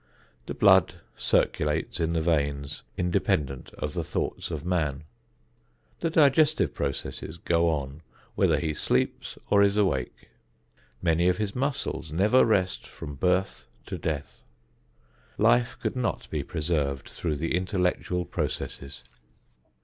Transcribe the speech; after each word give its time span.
The 0.47 0.55
blood 0.55 0.95
circulates 1.15 1.99
in 1.99 2.13
the 2.13 2.21
veins 2.23 2.81
independent 2.97 3.69
of 3.77 3.93
the 3.93 4.03
thoughts 4.03 4.49
of 4.49 4.65
man. 4.65 5.03
The 5.99 6.09
digestive 6.09 6.73
processes 6.73 7.37
go 7.37 7.67
on 7.69 8.01
whether 8.33 8.57
he 8.59 8.73
sleeps 8.73 9.37
or 9.51 9.61
is 9.61 9.77
awake. 9.77 10.29
Many 11.03 11.27
of 11.27 11.37
his 11.37 11.55
muscles 11.55 12.11
never 12.11 12.43
rest 12.45 12.87
from 12.87 13.13
birth 13.13 13.67
to 13.85 13.99
death. 13.99 14.41
Life 15.37 15.77
could 15.79 15.95
not 15.95 16.27
be 16.31 16.41
preserved 16.41 17.07
through 17.07 17.35
the 17.35 17.53
intellectual 17.55 18.25
processes. 18.25 19.03